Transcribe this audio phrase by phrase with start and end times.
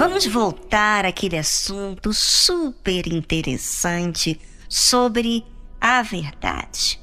[0.00, 5.44] Vamos voltar àquele assunto super interessante sobre
[5.78, 6.98] a verdade.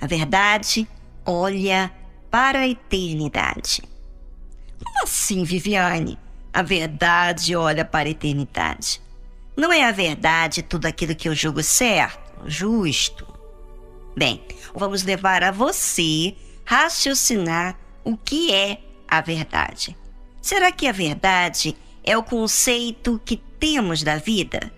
[0.00, 0.88] A verdade
[1.26, 1.92] olha
[2.30, 3.82] para a eternidade.
[4.82, 6.18] Como assim, Viviane?
[6.50, 9.02] A verdade olha para a eternidade.
[9.54, 13.26] Não é a verdade tudo aquilo que eu julgo certo, justo?
[14.16, 14.42] Bem,
[14.74, 16.34] vamos levar a você
[16.64, 19.94] raciocinar o que é a verdade.
[20.40, 24.70] Será que a verdade é o conceito que temos da vida?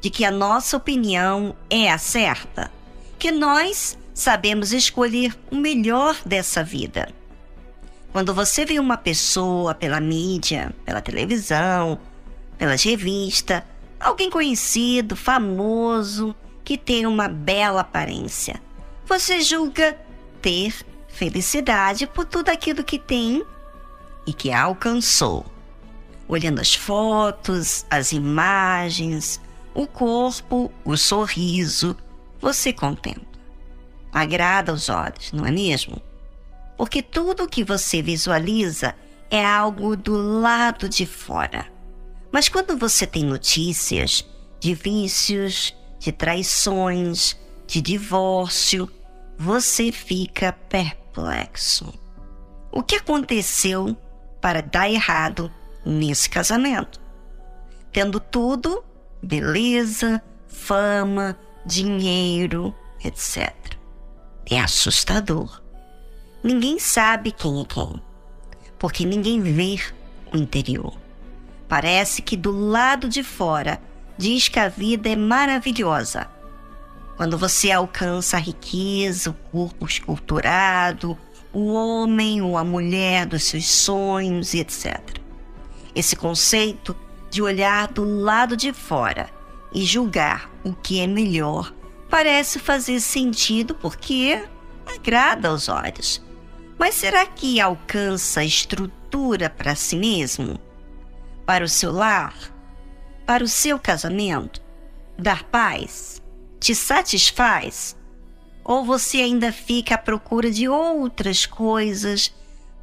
[0.00, 2.70] De que a nossa opinião é a certa?
[3.18, 7.08] Que nós sabemos escolher o melhor dessa vida?
[8.12, 11.98] Quando você vê uma pessoa pela mídia, pela televisão,
[12.58, 13.62] pelas revistas,
[14.00, 18.60] alguém conhecido, famoso, que tem uma bela aparência,
[19.06, 19.96] você julga
[20.42, 20.74] ter
[21.08, 23.44] felicidade por tudo aquilo que tem
[24.26, 25.55] e que alcançou.
[26.28, 29.40] Olhando as fotos, as imagens,
[29.74, 31.96] o corpo, o sorriso,
[32.40, 33.24] você contempla.
[34.12, 36.00] Agrada aos olhos, não é mesmo?
[36.76, 38.94] Porque tudo que você visualiza
[39.30, 41.66] é algo do lado de fora.
[42.32, 44.24] Mas quando você tem notícias
[44.60, 48.90] de vícios, de traições, de divórcio,
[49.38, 51.92] você fica perplexo.
[52.70, 53.96] O que aconteceu
[54.40, 55.50] para dar errado
[55.86, 57.00] nesse casamento?
[57.92, 58.84] Tendo tudo,
[59.22, 63.54] beleza, fama, dinheiro, etc.
[64.50, 65.62] É assustador.
[66.42, 68.00] Ninguém sabe quem é quem,
[68.78, 69.78] porque ninguém vê
[70.32, 70.94] o interior.
[71.68, 73.80] Parece que do lado de fora
[74.16, 76.28] diz que a vida é maravilhosa,
[77.16, 81.16] quando você alcança a riqueza, o corpo esculturado,
[81.52, 85.15] o homem ou a mulher dos seus sonhos etc.
[85.96, 86.94] Esse conceito
[87.30, 89.28] de olhar do lado de fora
[89.72, 91.74] e julgar o que é melhor
[92.08, 94.44] parece fazer sentido porque
[94.86, 96.22] agrada aos olhos.
[96.78, 100.60] Mas será que alcança estrutura para si mesmo?
[101.44, 102.34] Para o seu lar?
[103.26, 104.62] Para o seu casamento?
[105.18, 106.22] Dar paz?
[106.66, 107.96] te satisfaz?
[108.64, 112.34] Ou você ainda fica à procura de outras coisas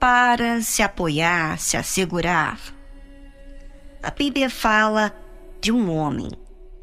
[0.00, 2.58] para se apoiar, se assegurar?
[4.00, 5.12] A Bíblia fala
[5.60, 6.30] de um homem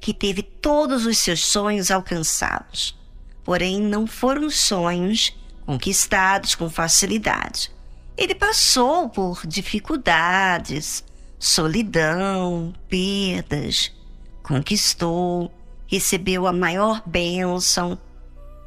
[0.02, 2.98] que teve todos os seus sonhos alcançados,
[3.44, 5.34] porém não foram sonhos
[5.66, 7.72] conquistados com facilidade.
[8.18, 11.06] Ele passou por dificuldades,
[11.40, 13.92] solidão, perdas,
[14.44, 15.52] conquistou,
[15.88, 17.98] recebeu a maior bênção,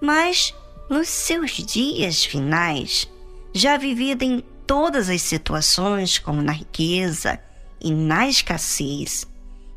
[0.01, 0.55] mas
[0.89, 3.09] nos seus dias finais,
[3.53, 7.39] já vivido em todas as situações, como na riqueza
[7.81, 9.27] e na escassez,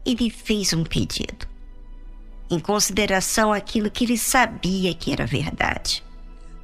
[0.06, 1.48] ele fez um pedido,
[2.50, 6.04] em consideração aquilo que ele sabia que era verdade,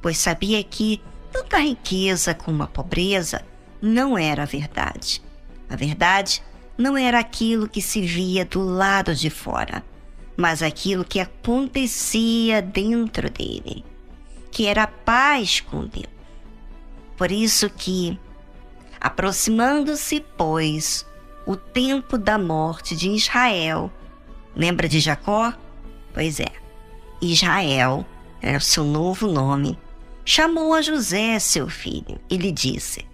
[0.02, 1.00] pois sabia que
[1.32, 3.44] tanto a riqueza como a pobreza
[3.80, 5.22] não era verdade.
[5.68, 6.42] A verdade
[6.76, 9.84] não era aquilo que se via do lado de fora
[10.38, 13.84] mas aquilo que acontecia dentro dele,
[14.52, 16.06] que era a paz com Deus.
[17.16, 18.16] Por isso que,
[19.00, 21.04] aproximando-se, pois,
[21.48, 23.90] o tempo da morte de Israel,
[24.54, 25.50] lembra de Jacó?
[26.12, 26.52] Pois é,
[27.22, 28.04] Israel
[28.42, 29.78] era o seu novo nome,
[30.26, 33.06] chamou a José, seu filho, e lhe disse: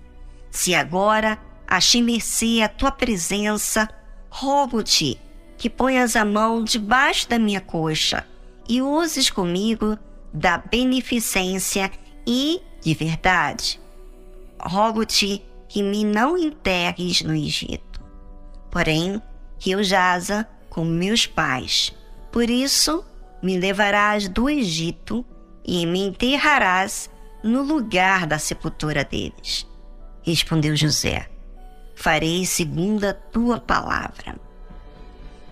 [0.50, 3.88] Se agora achei mercê a tua presença,
[4.28, 5.16] rogo-te
[5.56, 8.26] que ponhas a mão debaixo da minha coxa
[8.68, 9.96] e uses comigo
[10.32, 11.88] da beneficência
[12.26, 13.80] e de verdade.
[14.58, 17.94] Rogo-te que me não enterres no Egito,
[18.74, 19.22] porém
[19.56, 21.94] que eu jaza com meus pais.
[22.32, 23.04] Por isso
[23.40, 25.25] me levarás do Egito
[25.64, 27.08] e me enterrarás
[27.40, 29.64] no lugar da sepultura deles.
[30.22, 31.31] Respondeu José:
[31.94, 34.34] Farei segundo a tua palavra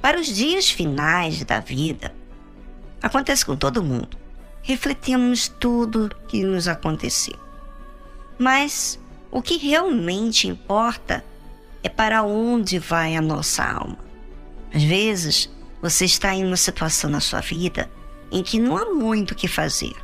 [0.01, 2.13] para os dias finais da vida.
[3.01, 4.19] Acontece com todo mundo.
[4.63, 7.39] Refletimos tudo que nos aconteceu.
[8.37, 8.99] Mas
[9.31, 11.25] o que realmente importa
[11.83, 13.99] é para onde vai a nossa alma.
[14.75, 15.51] Às vezes,
[15.81, 17.91] você está em uma situação na sua vida
[18.31, 19.95] em que não há muito o que fazer.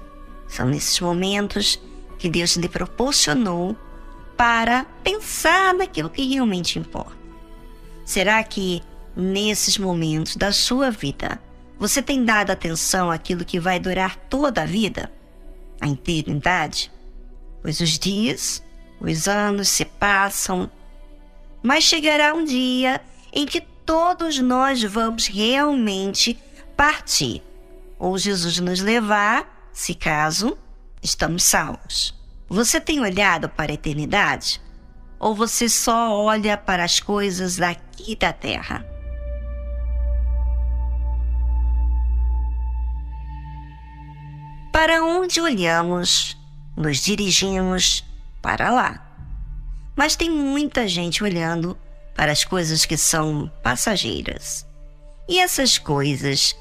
[0.47, 1.81] São nesses momentos
[2.19, 3.77] que Deus lhe proporcionou
[4.37, 7.17] para pensar naquilo que realmente importa.
[8.05, 8.83] Será que
[9.17, 11.41] nesses momentos da sua vida,
[11.79, 15.13] você tem dado atenção àquilo que vai durar toda a vida?
[15.81, 16.91] A eternidade?
[17.63, 18.63] Pois os dias,
[19.01, 20.71] os anos se passam,
[21.63, 23.01] mas chegará um dia
[23.33, 26.39] em que todos nós vamos realmente
[26.77, 27.43] partir.
[27.99, 30.57] Ou Jesus nos levar, se caso
[31.03, 32.15] estamos salvos.
[32.49, 34.61] Você tem olhado para a eternidade?
[35.19, 38.87] Ou você só olha para as coisas daqui da terra?
[44.73, 46.37] Para onde olhamos,
[46.77, 48.05] nos dirigimos
[48.41, 49.08] para lá.
[49.99, 51.77] Mas tem muita gente olhando
[52.15, 54.65] para as coisas que são passageiras.
[55.29, 56.57] E essas coisas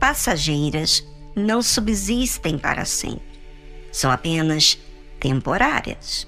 [0.00, 1.06] passageiras
[1.36, 3.22] não subsistem para sempre.
[3.92, 4.76] São apenas
[5.20, 6.26] temporárias.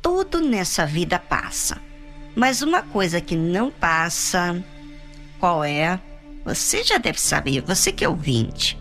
[0.00, 1.78] Tudo nessa vida passa.
[2.34, 4.64] Mas uma coisa que não passa,
[5.38, 6.00] qual é?
[6.46, 8.78] Você já deve saber, você que é ouvinte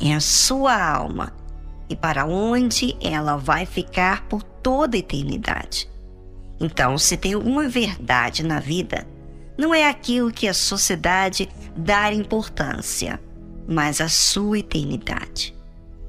[0.00, 1.32] é a sua alma
[1.88, 5.93] e para onde ela vai ficar por toda a eternidade.
[6.60, 9.06] Então, se tem uma verdade na vida,
[9.56, 13.20] não é aquilo que a sociedade dá importância,
[13.66, 15.54] mas a sua eternidade.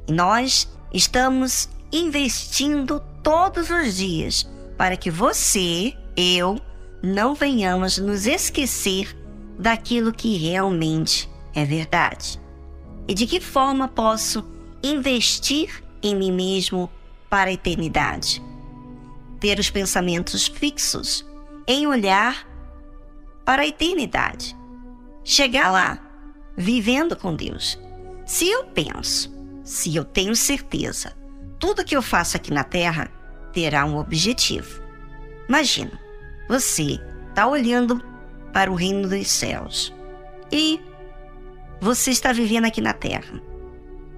[0.07, 6.59] E nós estamos investindo todos os dias para que você, eu,
[7.01, 9.15] não venhamos nos esquecer
[9.57, 12.39] daquilo que realmente é verdade.
[13.07, 14.43] E de que forma posso
[14.83, 16.89] investir em mim mesmo
[17.29, 18.41] para a eternidade?
[19.39, 21.25] Ter os pensamentos fixos
[21.67, 22.47] em olhar
[23.43, 24.55] para a eternidade.
[25.23, 25.99] Chegar lá,
[26.57, 27.79] vivendo com Deus.
[28.25, 29.33] Se eu penso,
[29.63, 31.15] se eu tenho certeza,
[31.59, 33.11] tudo que eu faço aqui na Terra
[33.53, 34.81] terá um objetivo.
[35.47, 35.99] Imagina,
[36.47, 36.99] você
[37.29, 38.03] está olhando
[38.53, 39.93] para o reino dos céus
[40.51, 40.79] e
[41.79, 43.41] você está vivendo aqui na Terra.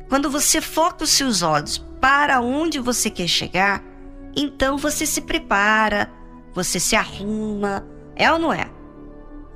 [0.09, 3.83] Quando você foca os seus olhos para onde você quer chegar,
[4.37, 6.09] então você se prepara,
[6.53, 7.85] você se arruma,
[8.15, 8.69] é ou não é?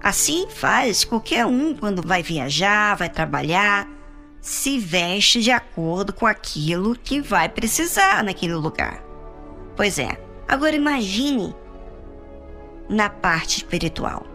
[0.02, 3.88] Assim faz qualquer um quando vai viajar, vai trabalhar,
[4.42, 9.04] se veste de acordo com aquilo que vai precisar naquele lugar.
[9.76, 11.56] Pois é, agora imagine
[12.90, 14.26] na parte espiritual.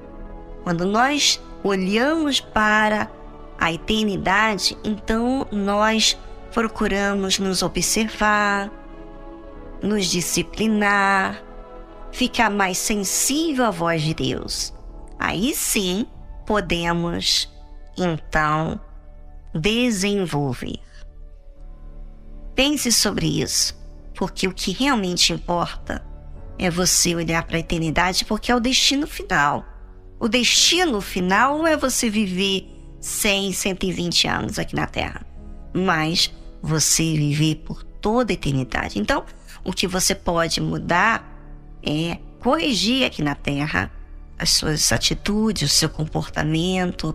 [0.62, 3.10] Quando nós olhamos para
[3.58, 6.16] a eternidade, então nós
[6.52, 8.70] procuramos nos observar,
[9.82, 11.42] nos disciplinar,
[12.12, 14.72] ficar mais sensível à voz de Deus.
[15.18, 16.06] Aí sim
[16.46, 17.52] podemos,
[17.96, 18.80] então,
[19.54, 20.78] desenvolver.
[22.54, 23.76] Pense sobre isso,
[24.14, 26.04] porque o que realmente importa
[26.58, 29.64] é você olhar para a eternidade, porque é o destino final.
[30.18, 32.66] O destino final não é você viver
[33.00, 35.26] 100, 120 anos aqui na Terra,
[35.74, 36.32] mas
[36.62, 38.98] você viver por toda a eternidade.
[38.98, 39.24] Então,
[39.66, 41.28] o que você pode mudar
[41.82, 43.90] é corrigir aqui na Terra
[44.38, 47.12] as suas atitudes, o seu comportamento,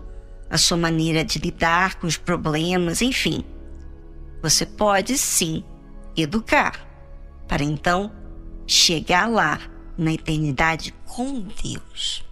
[0.50, 3.42] a sua maneira de lidar com os problemas, enfim.
[4.42, 5.64] Você pode sim
[6.14, 6.86] educar
[7.48, 8.12] para então
[8.66, 9.58] chegar lá
[9.96, 12.22] na eternidade com Deus.